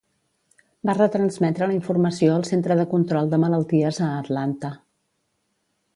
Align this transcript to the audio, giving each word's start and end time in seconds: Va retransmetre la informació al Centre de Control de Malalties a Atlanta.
Va 0.89 0.95
retransmetre 0.97 1.67
la 1.71 1.75
informació 1.75 2.33
al 2.37 2.47
Centre 2.51 2.79
de 2.81 2.87
Control 2.95 3.31
de 3.35 3.41
Malalties 3.45 4.01
a 4.07 4.11
Atlanta. 4.23 4.77